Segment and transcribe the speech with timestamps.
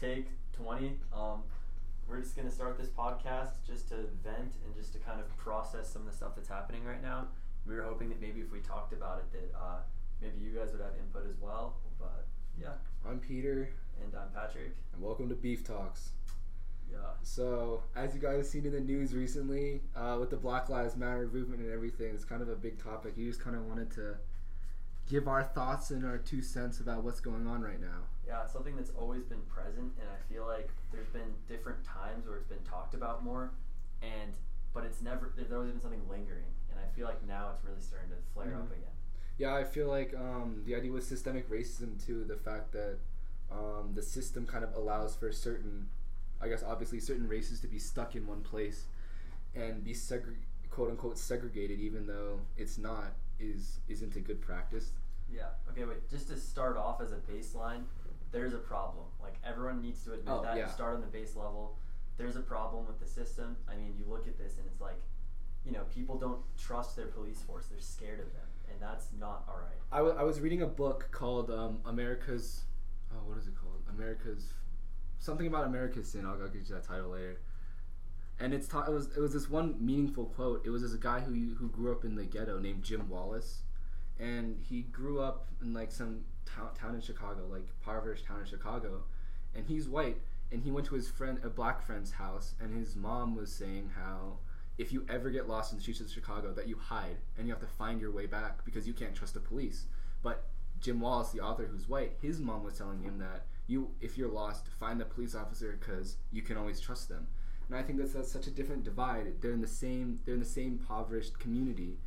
[0.00, 0.96] take 20.
[1.12, 1.42] Um,
[2.08, 5.92] we're just gonna start this podcast just to vent and just to kind of process
[5.92, 7.28] some of the stuff that's happening right now.
[7.66, 9.78] We were hoping that maybe if we talked about it, that uh,
[10.22, 11.76] maybe you guys would have input as well.
[11.98, 12.26] But
[12.58, 12.72] yeah,
[13.06, 13.68] I'm Peter,
[14.02, 14.74] and I'm Patrick.
[14.94, 16.10] and welcome to Beef Talks.
[16.90, 16.98] Yeah.
[17.22, 20.96] So, as you guys have seen in the news recently, uh, with the Black Lives
[20.96, 23.12] Matter movement and everything, it's kind of a big topic.
[23.16, 24.16] You just kind of wanted to
[25.10, 28.06] give our thoughts and our two cents about what's going on right now.
[28.26, 32.26] Yeah, it's something that's always been present, and I feel like there's been different times
[32.26, 33.50] where it's been talked about more,
[34.02, 34.32] and
[34.72, 37.80] but it's never there's always been something lingering, and I feel like now it's really
[37.80, 38.76] starting to flare up Mhm.
[38.78, 38.94] again.
[39.36, 42.98] Yeah, I feel like um, the idea with systemic racism too, the fact that
[43.50, 45.88] um, the system kind of allows for certain,
[46.40, 48.84] I guess obviously certain races to be stuck in one place
[49.56, 50.36] and be segre-
[50.70, 54.92] quote unquote segregated, even though it's not, is isn't a good practice.
[55.32, 55.48] Yeah.
[55.70, 56.08] Okay, wait.
[56.10, 57.82] Just to start off as a baseline,
[58.32, 59.04] there's a problem.
[59.22, 60.56] Like everyone needs to admit Oh, that.
[60.56, 60.66] yeah.
[60.68, 61.76] Start on the base level.
[62.16, 63.56] There's a problem with the system.
[63.70, 65.00] I mean, you look at this and it's like,
[65.64, 67.66] you know, people don't trust their police force.
[67.70, 69.78] They're scared of them, and that's not all right.
[69.92, 72.62] I, w- I was reading a book called um, America's,
[73.12, 73.82] oh, what is it called?
[73.94, 74.52] America's,
[75.18, 76.24] something about America's sin.
[76.26, 77.40] I'll, I'll get you that title later.
[78.38, 80.62] And it's ta- it was it was this one meaningful quote.
[80.64, 83.60] It was this guy who who grew up in the ghetto named Jim Wallis,
[84.20, 88.46] and he grew up in like some town town in Chicago, like impoverished town in
[88.46, 89.02] Chicago,
[89.54, 90.18] and he's white.
[90.52, 93.90] And he went to his friend a black friend's house, and his mom was saying
[93.94, 94.38] how
[94.78, 97.52] if you ever get lost in the streets of Chicago, that you hide and you
[97.52, 99.84] have to find your way back because you can't trust the police.
[100.22, 100.44] But
[100.80, 104.30] Jim Wallis, the author who's white, his mom was telling him that you, if you're
[104.30, 107.26] lost, find the police officer because you can always trust them.
[107.68, 109.40] And I think that's, that's such a different divide.
[109.40, 111.98] They're in the same they're in the same impoverished community,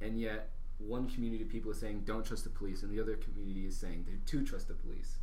[0.00, 3.16] and yet one community of people is saying don't trust the police, and the other
[3.16, 5.18] community is saying they do trust the police.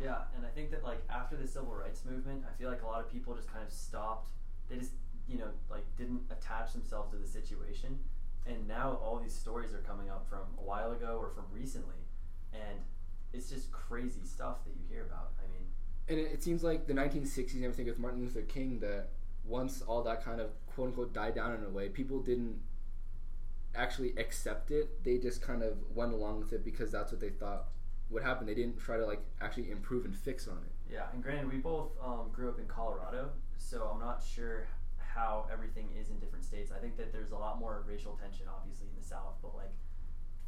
[0.00, 2.86] Yeah, and I think that like after the civil rights movement, I feel like a
[2.86, 4.30] lot of people just kind of stopped.
[4.68, 4.92] They just
[5.28, 7.98] you know like didn't attach themselves to the situation,
[8.46, 12.00] and now all these stories are coming up from a while ago or from recently,
[12.52, 12.78] and
[13.32, 15.32] it's just crazy stuff that you hear about.
[15.38, 15.66] I mean,
[16.08, 19.08] and it, it seems like the 1960s and everything with Martin Luther King that
[19.44, 22.60] once all that kind of quote unquote died down in a way, people didn't
[23.74, 25.02] actually accept it.
[25.04, 27.68] They just kind of went along with it because that's what they thought
[28.10, 28.46] would happen.
[28.46, 30.92] They didn't try to like actually improve and fix on it.
[30.92, 34.66] yeah, and granted, we both um, grew up in Colorado, so I'm not sure
[34.98, 36.70] how everything is in different states.
[36.74, 39.72] I think that there's a lot more racial tension, obviously, in the South, but like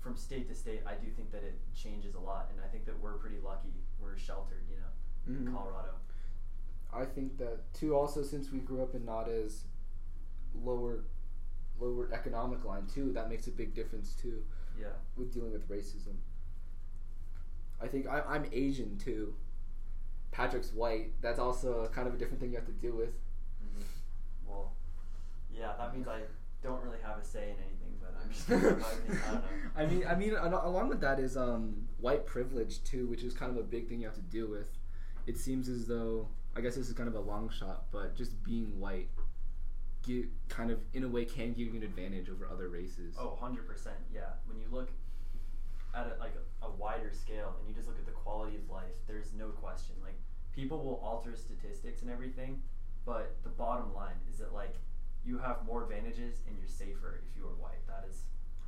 [0.00, 2.84] from state to state, I do think that it changes a lot, and I think
[2.86, 3.72] that we're pretty lucky.
[3.98, 5.54] We're sheltered, you know, in Mhm.
[5.56, 5.94] Colorado.
[6.92, 7.94] I think that too.
[7.96, 9.64] Also, since we grew up in not as
[10.54, 11.04] lower,
[11.78, 14.42] lower economic line too, that makes a big difference too.
[14.78, 14.88] Yeah.
[15.16, 16.16] with dealing with racism.
[17.80, 19.34] I think I, I'm Asian too.
[20.32, 21.12] Patrick's white.
[21.20, 23.10] That's also kind of a different thing you have to deal with.
[23.10, 23.82] Mm-hmm.
[24.48, 24.72] Well,
[25.56, 26.20] yeah, that means I
[26.62, 29.42] don't really have a say in anything, but I'm just giving my opinion.
[29.76, 29.82] I.
[29.82, 33.52] I mean, I mean, along with that is um, white privilege too, which is kind
[33.52, 34.70] of a big thing you have to deal with.
[35.26, 38.42] It seems as though I guess this is kind of a long shot, but just
[38.44, 39.08] being white,
[40.06, 43.14] give, kind of in a way can give you an advantage over other races.
[43.18, 43.58] Oh, 100%.
[44.12, 44.20] Yeah.
[44.46, 44.90] When you look
[45.94, 48.70] at it like a, a wider scale and you just look at the quality of
[48.70, 49.94] life, there's no question.
[50.02, 50.18] Like,
[50.54, 52.62] people will alter statistics and everything,
[53.04, 54.74] but the bottom line is that, like,
[55.24, 57.86] you have more advantages and you're safer if you are white.
[57.86, 58.22] That is.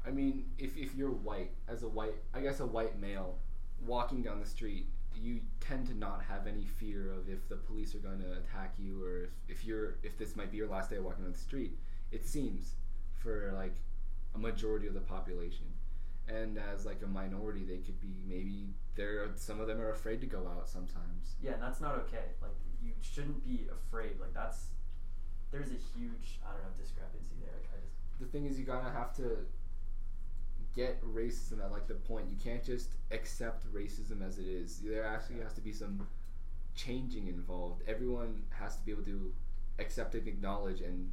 [0.07, 3.39] I mean, if, if you're white, as a white, I guess a white male,
[3.85, 7.95] walking down the street, you tend to not have any fear of if the police
[7.95, 10.91] are going to attack you or if, if you're if this might be your last
[10.91, 11.79] day walking on the street.
[12.13, 12.75] It seems
[13.19, 13.75] for like
[14.35, 15.67] a majority of the population,
[16.29, 19.29] and as like a minority, they could be maybe there.
[19.37, 21.35] Some of them are afraid to go out sometimes.
[21.43, 22.35] Yeah, and that's not okay.
[22.41, 22.53] Like,
[22.83, 24.21] you shouldn't be afraid.
[24.21, 24.67] Like, that's.
[25.51, 27.55] There's a huge, I don't know, discrepancy there.
[27.55, 28.21] Like, I just.
[28.21, 29.47] the thing is you gotta have to
[30.77, 34.79] get racism at like the point you can't just accept racism as it is.
[34.79, 36.07] There actually has to be some
[36.75, 37.83] changing involved.
[37.89, 39.33] Everyone has to be able to
[39.79, 41.11] accept and acknowledge and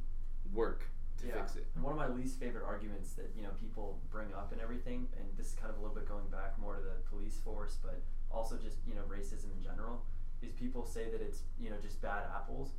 [0.52, 0.84] work
[1.20, 1.34] to yeah.
[1.34, 1.66] fix it.
[1.74, 5.08] And one of my least favorite arguments that you know people bring up and everything,
[5.18, 7.78] and this is kind of a little bit going back more to the police force,
[7.82, 10.04] but also just you know racism in general,
[10.42, 12.72] is people say that it's you know just bad apples,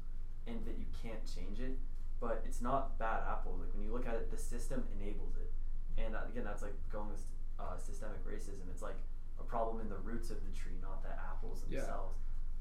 [0.48, 1.78] and that you can't change it,
[2.20, 3.60] but it's not bad apples.
[3.62, 5.45] Like when you look at it, the system enables it,
[5.98, 7.22] and again that's like going with
[7.60, 8.68] uh, systemic racism.
[8.72, 8.98] It's like
[9.40, 11.80] a problem in the roots of the tree, not the apples Yeah.
[11.80, 12.18] themselves.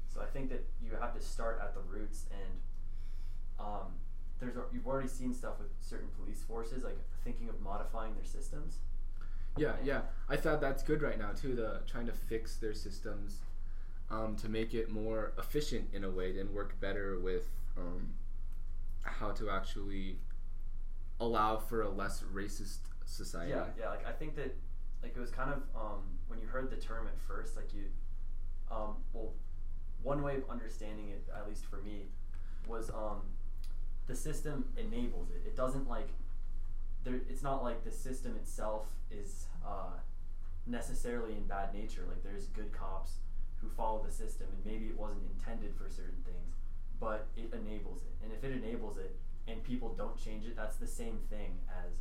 [0.07, 2.51] So I think that you have to start at the roots and
[3.59, 3.93] um,
[4.39, 8.25] there's a- you've already seen stuff with certain police forces like thinking of modifying their
[8.25, 8.79] systems.
[9.57, 13.39] yeah yeah i thought that's good right now too the trying to fix their systems
[14.11, 17.47] um, to make it more efficient in a way and work better with
[17.77, 18.13] um,
[19.03, 20.17] how to actually
[21.21, 23.51] allow for a less racist society.
[23.51, 23.89] Yeah, yeah.
[23.89, 24.55] Like I think that
[25.01, 27.83] like it was kind of um, when you heard the term at first, like you,
[28.71, 29.33] um, well,
[30.03, 32.07] one way of understanding it, at least for me,
[32.67, 33.21] was um,
[34.07, 35.43] the system enables it.
[35.45, 36.09] It doesn't like
[37.03, 37.19] there.
[37.29, 39.97] It's not like the system itself is uh,
[40.65, 42.03] necessarily in bad nature.
[42.07, 43.17] Like there's good cops
[43.57, 46.55] who follow the system, and maybe it wasn't intended for certain things,
[46.99, 48.13] but it enables it.
[48.23, 49.15] And if it enables it,
[49.47, 51.93] and people don't change it, that's the same thing as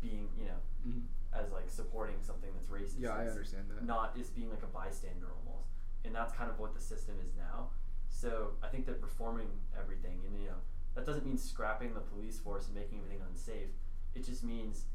[0.00, 1.02] being, you know, Mhm.
[1.32, 2.98] as like supporting something that's racist.
[3.00, 3.84] Yeah, I understand that.
[3.84, 5.68] Not just being like a bystander almost,
[6.04, 7.70] and that's kind of what the system is now.
[8.08, 10.56] So I think that reforming everything, and you know,
[10.94, 13.70] that doesn't mean scrapping the police force and making everything unsafe.
[14.14, 14.86] It just means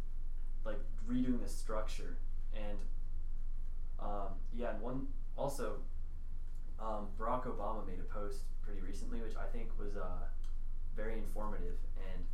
[0.66, 2.18] like redoing the structure
[2.54, 2.80] and
[4.00, 5.07] um, yeah, and one
[5.38, 5.81] also
[6.80, 10.28] um, Barack Obama made a post pretty recently, which I think was uh,
[10.96, 12.25] very informative, and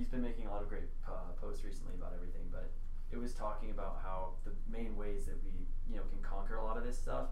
[0.00, 2.48] he's been making a lot of great uh, posts recently about everything.
[2.50, 2.72] But
[3.12, 6.64] it was talking about how the main ways that we you know can conquer a
[6.64, 7.28] lot of this stuff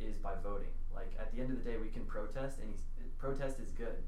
[0.00, 0.72] is by voting.
[0.94, 2.72] Like at the end of the day, we can protest, and
[3.18, 4.00] protest is good,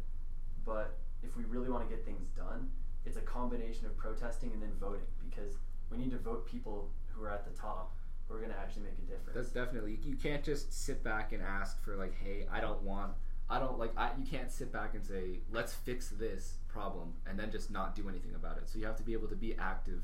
[0.65, 2.71] but if we really want to get things done,
[3.05, 5.59] it's a combination of protesting and then voting because
[5.91, 7.93] we need to vote people who are at the top
[8.27, 9.35] who are going to actually make a difference.
[9.35, 13.13] That's definitely you can't just sit back and ask for like, hey, I don't want,
[13.51, 17.39] I don't like, I you can't sit back and say, let's fix this problem and
[17.39, 18.69] then just not do anything about it.
[18.69, 20.03] So you have to be able to be active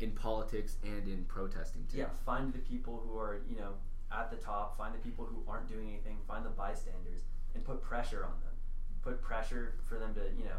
[0.00, 1.98] in politics and in protesting too.
[1.98, 3.74] Yeah, find the people who are, you know,
[4.12, 7.20] at the top, find the people who aren't doing anything, find the bystanders,
[7.54, 8.54] and put pressure on them.
[9.02, 10.58] Put pressure for them to, you know,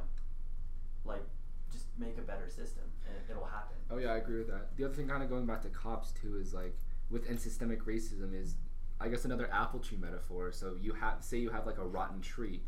[1.03, 1.23] like,
[1.71, 3.75] just make a better system, and it, it'll happen.
[3.89, 4.75] Oh yeah, I agree with that.
[4.77, 6.75] The other thing, kind of going back to cops too, is like
[7.09, 8.55] within systemic racism is,
[9.01, 10.51] I guess another apple tree metaphor.
[10.51, 12.61] So you have say you have like a rotten tree,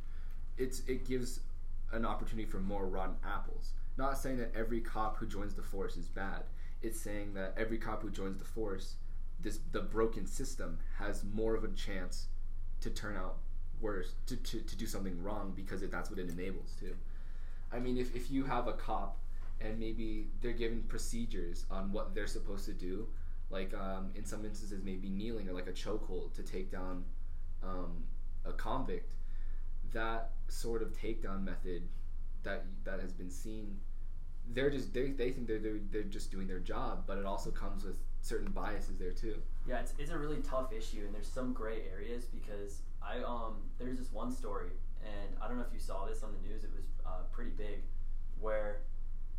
[0.57, 1.39] it's it gives
[1.91, 3.73] an opportunity for more rotten apples.
[3.97, 6.43] Not saying that every cop who joins the force is bad.
[6.81, 8.95] It's saying that every cop who joins the force,
[9.39, 12.27] this the broken system has more of a chance
[12.81, 13.37] to turn out
[13.79, 16.95] worse, to, to, to do something wrong because it, that's what it enables too.
[17.71, 19.19] I mean, if, if you have a cop
[19.61, 23.07] and maybe they're given procedures on what they're supposed to do,
[23.53, 27.05] like um, in some instances, maybe kneeling or like a chokehold to take down
[27.63, 28.03] um,
[28.43, 29.13] a convict,
[29.93, 31.83] that sort of takedown method
[32.41, 33.79] that that has been seen,
[34.53, 37.51] they're just they, they think they're, they're they're just doing their job, but it also
[37.51, 39.35] comes with certain biases there too.
[39.67, 43.55] Yeah, it's, it's a really tough issue, and there's some gray areas because I um
[43.77, 44.71] there's this one story,
[45.03, 46.63] and I don't know if you saw this on the news.
[46.63, 47.83] It was uh, pretty big,
[48.41, 48.81] where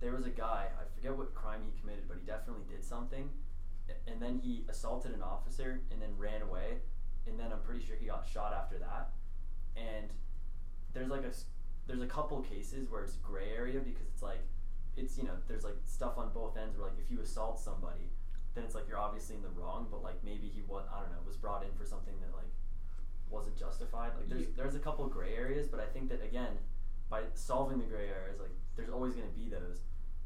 [0.00, 0.68] there was a guy.
[0.80, 3.28] I forget what crime he committed, but he definitely did something,
[4.06, 6.78] and then he assaulted an officer and then ran away,
[7.26, 9.10] and then I'm pretty sure he got shot after that.
[9.76, 10.10] And
[10.92, 11.32] there's like a
[11.86, 14.40] there's a couple cases where it's gray area because it's like
[14.96, 18.10] it's you know there's like stuff on both ends where like if you assault somebody
[18.54, 21.10] then it's like you're obviously in the wrong, but like maybe he was I don't
[21.10, 22.50] know was brought in for something that like
[23.28, 24.12] wasn't justified.
[24.16, 26.58] Like there's there's a couple gray areas, but I think that again
[27.10, 29.82] by solving the gray areas, like there's always going to be those.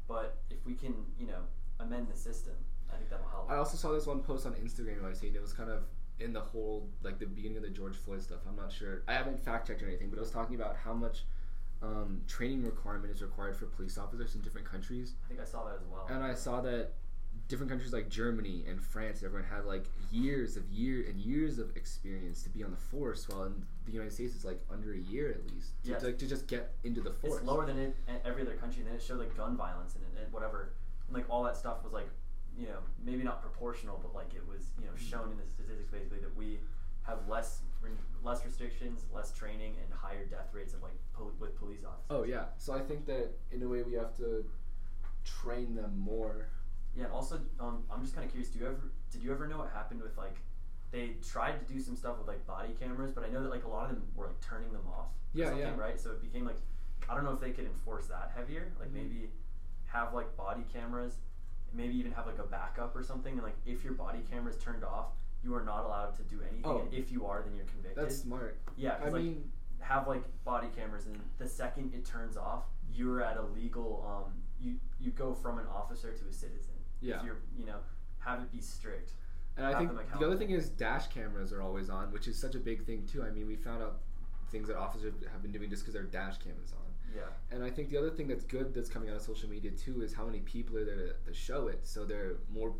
[0.07, 1.41] But if we can you know
[1.79, 2.53] amend the system,
[2.93, 3.49] I think that'll help.
[3.51, 5.83] I also saw this one post on Instagram I've seen it was kind of
[6.19, 8.39] in the whole like the beginning of the George Floyd stuff.
[8.47, 9.03] I'm not sure.
[9.07, 11.23] I haven't fact checked or anything, but it was talking about how much
[11.81, 15.13] um, training requirement is required for police officers in different countries.
[15.25, 16.07] I think I saw that as well.
[16.09, 16.91] And I saw that
[17.47, 21.75] different countries like Germany and France, everyone had like years of year and years of
[21.77, 24.97] experience to be on the force, while in the United States it's like under a
[24.97, 26.03] year at least to, Yes.
[26.03, 27.37] like, to just get into the force.
[27.37, 30.03] It's lower than it, every other country, and then it showed like gun violence and,
[30.21, 30.73] and whatever,
[31.07, 32.09] and like all that stuff was like,
[32.59, 35.89] you know, maybe not proportional, but like it was, you know, shown in the statistics
[35.89, 36.59] basically that we
[37.03, 37.61] have less
[38.21, 42.05] less restrictions, less training, and higher death rates of like pol- with police officers.
[42.09, 44.43] Oh yeah, so I think that in a way we have to
[45.23, 46.47] train them more.
[46.95, 48.49] Yeah, also, um, I'm just kind of curious.
[48.51, 50.35] Do you ever did you ever know what happened with like
[50.91, 53.63] they tried to do some stuff with like body cameras, but I know that like
[53.63, 55.05] a lot of them were like turning them off.
[55.05, 55.77] or Yeah, something, yeah.
[55.77, 55.99] Right.
[55.99, 56.59] So it became like
[57.09, 58.71] I don't know if they could enforce that heavier.
[58.79, 58.93] Like Mhm.
[58.93, 59.31] maybe
[59.85, 61.13] have like body cameras,
[61.73, 63.33] maybe even have like a backup or something.
[63.33, 65.07] And like if your body camera is turned off,
[65.43, 66.61] you are not allowed to do anything.
[66.65, 66.79] Oh.
[66.79, 68.03] and if you are, then you're convicted.
[68.03, 68.59] That's smart.
[68.75, 73.21] Yeah, I like, mean, have like body cameras, and the second it turns off, you're
[73.21, 74.05] at a legal.
[74.07, 76.73] Um, you you go from an officer to a citizen.
[77.01, 77.19] Yeah.
[77.19, 77.77] If you're, you know,
[78.19, 79.13] have it be strict.
[79.57, 82.55] And I think the other thing is dash cameras are always on, which is such
[82.55, 83.23] a big thing too.
[83.23, 83.99] I mean, we found out
[84.51, 86.79] things that officers have been doing just because their dash cam is on.
[87.15, 87.21] Yeah.
[87.51, 90.01] And I think the other thing that's good that's coming out of social media too
[90.01, 91.79] is how many people are there to, to show it.
[91.83, 92.73] So there are more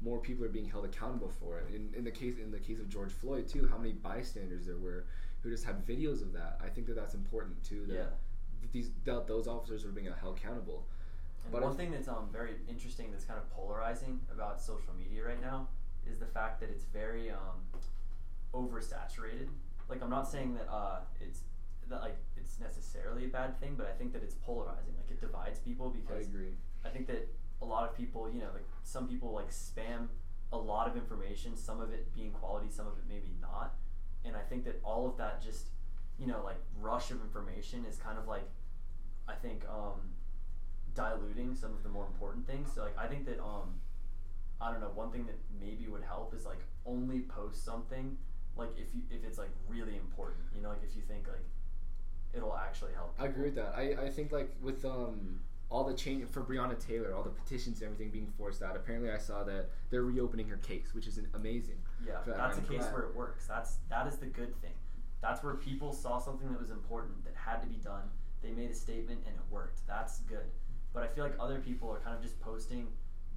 [0.00, 1.72] more people are being held accountable for it.
[1.74, 4.76] In, in the case in the case of George Floyd too, how many bystanders there
[4.76, 5.04] were
[5.42, 6.58] who just had videos of that.
[6.64, 7.84] I think that that's important too.
[7.86, 8.04] That Yeah.
[8.72, 10.86] these that those officers are being held accountable.
[11.44, 14.94] And But one I- thing that's um very interesting that's kind of polarizing about social
[14.96, 15.68] media right now
[16.08, 17.58] is the fact that it's very um
[18.54, 19.48] oversaturated.
[19.92, 21.40] Like I'm not saying that uh it's
[21.90, 24.94] that like it's necessarily a bad thing, but I think that it's polarizing.
[24.96, 26.54] Like it divides people because I agree.
[26.82, 27.28] I think that
[27.60, 30.08] a lot of people, you know, like some people like spam
[30.50, 33.74] a lot of information, some of it being quality, some of it maybe not.
[34.24, 35.66] And I think that all of that just,
[36.18, 38.48] you know, like rush of information is kind of like
[39.28, 40.00] I think um
[40.94, 42.70] diluting some of the more important things.
[42.74, 43.74] So like I think that um
[44.58, 48.16] I don't know, one thing that maybe would help is like only post something
[48.56, 50.42] like if you if it's like really important.
[50.54, 51.44] You know, like if you think like
[52.34, 53.14] it'll actually help.
[53.18, 53.74] I agree with that.
[53.76, 55.40] I, I think like with um
[55.70, 58.76] all the change for Breonna Taylor, all the petitions and everything being forced out.
[58.76, 61.78] Apparently, I saw that they're reopening her case, which is an- amazing.
[62.06, 62.92] Yeah, that's a case glad.
[62.92, 63.46] where it works.
[63.46, 64.74] That's that is the good thing.
[65.22, 68.02] That's where people saw something that was important that had to be done.
[68.42, 69.86] They made a statement and it worked.
[69.86, 70.50] That's good.
[70.92, 72.88] But I feel like other people are kind of just posting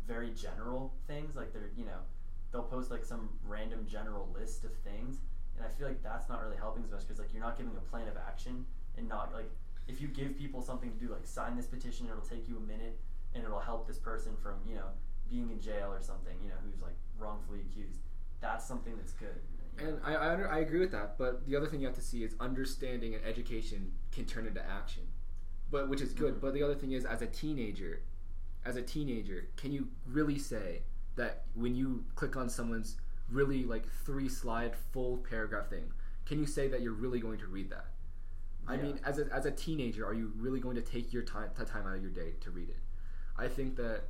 [0.08, 1.36] very general things.
[1.36, 2.00] Like they're you know
[2.56, 5.18] they'll post like some random general list of things,
[5.58, 7.74] and I feel like that's not really helping as much because like you're not giving
[7.76, 8.66] a plan of action
[8.98, 9.50] and not like
[9.90, 12.62] if you give people something to do like sign this petition it'll take you a
[12.62, 12.98] minute
[13.34, 14.88] and it'll help this person from you know
[15.30, 18.00] being in jail or something you know who's like wrongfully accused
[18.42, 19.94] that's something that's good you know?
[19.94, 22.02] And I, I, under- I agree with that, but the other thing you have to
[22.02, 25.04] see is understanding and education can turn into action,
[25.70, 26.36] but which is good.
[26.36, 26.42] Mhm.
[26.42, 28.02] But the other thing is, as a teenager,
[28.66, 30.84] as a teenager, can you really say
[31.16, 32.98] that when you click on someone's
[33.30, 35.92] really like three slide full paragraph thing,
[36.26, 37.88] can you say that you're really going to read that?
[38.68, 38.82] I Yeah.
[38.84, 41.86] mean, as a, as a teenager, are you really going to take your time time
[41.88, 42.80] out of your day to read it?
[43.38, 44.04] I think that,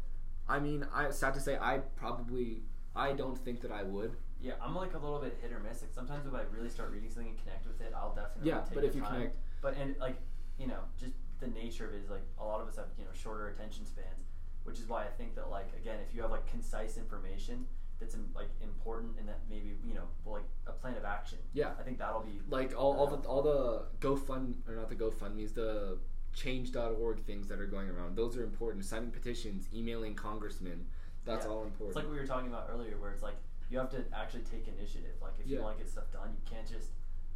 [0.48, 2.64] I mean, I sad to say, I probably
[2.96, 4.16] I don't think that I would.
[4.42, 6.92] yeah i'm like a little bit hit or miss like sometimes if i really start
[6.92, 9.12] reading something and connect with it i'll definitely Yeah, take but if you time.
[9.14, 10.18] connect- but and like
[10.60, 13.06] you know just the nature of it is like a lot of us have you
[13.06, 14.28] know shorter attention spans
[14.66, 17.66] which is why i think that like again if you have like concise information
[18.00, 21.72] that's im- like important and that maybe you know like a plan of action Yeah.
[21.80, 25.54] i think that'll be like all, all the all the GoFund or not the GoFundmes,
[25.54, 25.98] the
[26.36, 28.18] Change.org things that are going around.
[28.18, 28.84] Those are important.
[28.84, 30.86] Signing petitions, emailing congressmen.
[31.24, 31.52] That's Yeah.
[31.54, 31.88] all important.
[31.90, 33.38] It's like we were talking about earlier, where it's like
[33.70, 35.16] you have to actually take initiative.
[35.22, 36.90] Like if you want to get stuff done, you can't just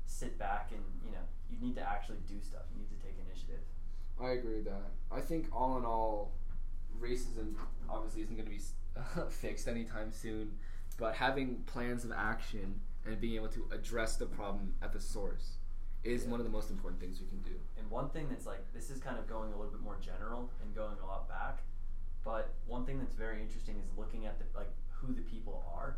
[0.05, 2.63] sit back and you know you need to actually do stuff.
[2.73, 3.61] You need to take initiative.
[4.21, 4.91] I agree with that.
[5.11, 6.31] I think all in all,
[7.01, 7.53] racism
[7.89, 8.61] obviously isn't going to be
[9.29, 10.51] fixed anytime soon,
[10.97, 15.53] but having plans of action and being able to address the problem at the source
[16.03, 16.31] is Yeah.
[16.31, 17.57] one of the most important things we can do.
[17.77, 20.49] And one thing that's like this is kind of going a little bit more general
[20.61, 21.59] and going a lot back,
[22.23, 25.97] but one thing that's very interesting is looking at the like who the people are,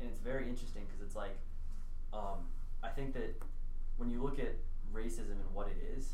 [0.00, 1.36] and it's very interesting because it's like,
[2.12, 2.46] um,
[2.82, 3.40] I think that
[3.96, 4.54] when you look at
[4.94, 6.12] racism and what it is,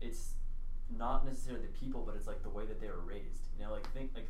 [0.00, 0.32] it's
[0.96, 3.48] not necessarily the people, but it's like the way that they were raised.
[3.58, 4.28] You know, like think like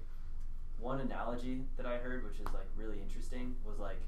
[0.79, 4.01] one analogy that I heard, which is like really interesting, was like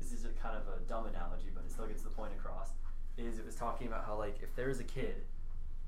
[0.00, 2.70] this is a kind of a dumb analogy, but it still gets the point across.
[3.16, 5.22] Is it was talking about how like if there was a kid,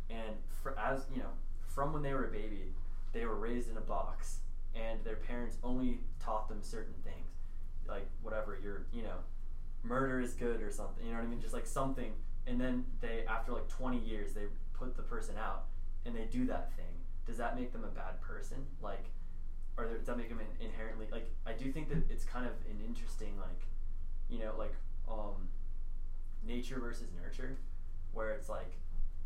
[0.08, 1.30] and for, as you know,
[1.66, 2.72] from when they were a baby,
[3.12, 4.38] they were raised in a box,
[4.74, 7.28] and their parents only taught them certain things,
[7.86, 9.18] like whatever you're, you know,
[9.82, 11.04] murder is good or something.
[11.04, 11.40] You know what I mean?
[11.40, 12.12] Just like something,
[12.46, 15.64] and then they after like 20 years they put the person out,
[16.04, 16.86] and they do that thing.
[17.26, 18.58] Does that make them a bad person?
[18.80, 19.04] Like,
[19.76, 21.30] or does that make them in- inherently like?
[21.46, 23.62] I do think that it's kind of an interesting like,
[24.28, 24.74] you know, like
[25.08, 25.48] um,
[26.42, 27.58] nature versus nurture,
[28.12, 28.72] where it's like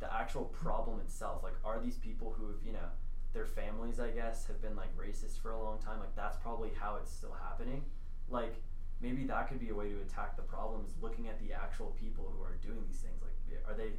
[0.00, 1.42] the actual problem itself.
[1.42, 2.90] Like, are these people who have you know
[3.32, 6.00] their families, I guess, have been like racist for a long time?
[6.00, 7.82] Like, that's probably how it's still happening.
[8.28, 8.56] Like,
[9.00, 11.96] maybe that could be a way to attack the problem is looking at the actual
[11.98, 13.22] people who are doing these things.
[13.22, 13.92] Like, are they?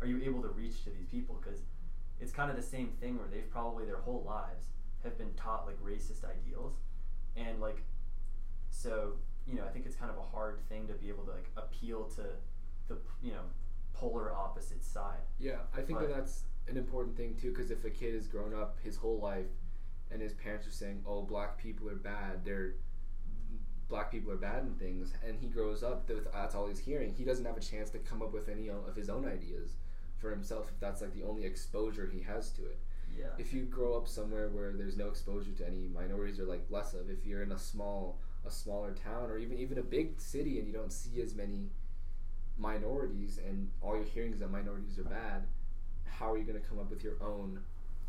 [0.00, 1.40] Are you able to reach to these people?
[1.42, 1.60] Because
[2.20, 4.66] it's kind of the same thing where they've probably their whole lives
[5.02, 6.74] have been taught like racist ideals,
[7.36, 7.82] and like,
[8.70, 9.12] so
[9.46, 11.50] you know, I think it's kind of a hard thing to be able to like
[11.56, 12.24] appeal to
[12.88, 13.42] the you know
[13.92, 15.20] polar opposite side.
[15.38, 17.50] Yeah, I think But- that that's an important thing too.
[17.50, 19.46] Because if a kid has grown up his whole life,
[20.10, 22.74] and his parents are saying, "Oh, black people are bad," they're
[23.88, 27.14] black people are bad and things, and he grows up that's all he's hearing.
[27.14, 29.76] He doesn't have a chance to come up with any of his own ideas
[30.18, 32.78] for himself if that's like the only exposure he has to it.
[33.18, 33.26] Yeah.
[33.38, 36.92] If you grow up somewhere where there's no exposure to any minorities or like less
[36.94, 40.58] of, if you're in a small a smaller town or even even a big city
[40.58, 41.70] and you don't see as many
[42.58, 45.46] minorities and all you're hearing is that minorities are bad,
[46.04, 47.60] how are you going to come up with your own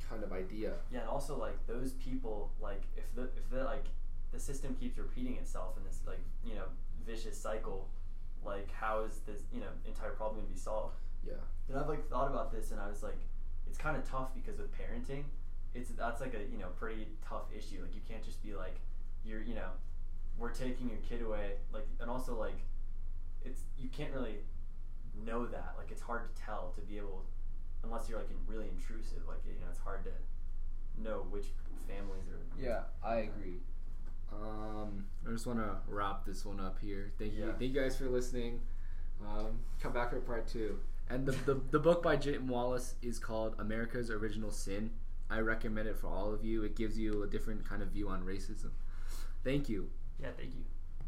[0.09, 0.73] kind of idea?
[0.91, 3.85] Yeah, and also like those people, like if the if the like
[4.31, 6.65] the system keeps repeating itself in this like you know
[7.05, 7.87] vicious cycle.
[8.45, 10.95] Like how is this you know entire problem gonna be solved?
[11.25, 11.33] Yeah.
[11.69, 13.19] And I've like thought about this, and I was like,
[13.67, 15.23] it's kind of tough because with parenting,
[15.73, 17.81] it's that's like a you know pretty tough issue.
[17.81, 18.75] Like you can't just be like,
[19.25, 19.69] you're you know,
[20.37, 21.53] we're taking your kid away.
[21.73, 22.59] Like and also like,
[23.43, 24.37] it's you can't really
[25.25, 25.75] know that.
[25.77, 27.23] Like it's hard to tell to be able,
[27.83, 29.21] unless you're like in, really intrusive.
[29.27, 31.47] Like you know, it's hard to know which
[31.87, 32.61] families are.
[32.61, 33.59] Yeah, I agree.
[34.31, 37.11] Um, I just want to wrap this one up here.
[37.17, 38.59] Thank you, thank you guys for listening.
[39.25, 40.79] Um, come back for part two.
[41.09, 44.91] And the, the the book by Jim Wallis is called America's Original Sin.
[45.29, 46.63] I recommend it for all of you.
[46.63, 48.71] It gives you a different kind of view on racism.
[49.43, 49.89] Thank you.
[50.21, 50.63] Yeah, thank you.